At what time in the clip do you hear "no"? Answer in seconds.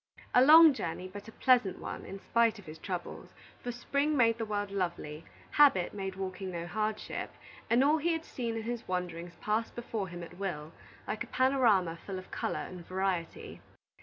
6.49-6.65